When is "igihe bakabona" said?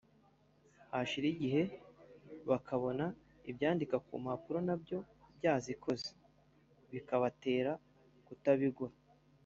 1.33-3.05